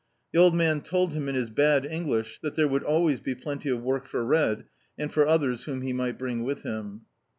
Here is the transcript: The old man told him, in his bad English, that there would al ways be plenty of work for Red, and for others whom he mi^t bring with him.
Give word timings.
The 0.33 0.39
old 0.39 0.55
man 0.55 0.81
told 0.81 1.13
him, 1.13 1.29
in 1.29 1.35
his 1.35 1.51
bad 1.51 1.85
English, 1.85 2.39
that 2.41 2.55
there 2.55 2.67
would 2.67 2.83
al 2.83 3.03
ways 3.03 3.19
be 3.19 3.35
plenty 3.35 3.69
of 3.69 3.83
work 3.83 4.07
for 4.07 4.25
Red, 4.25 4.63
and 4.97 5.13
for 5.13 5.27
others 5.27 5.65
whom 5.65 5.83
he 5.83 5.93
mi^t 5.93 6.17
bring 6.17 6.41
with 6.43 6.63
him. 6.63 7.01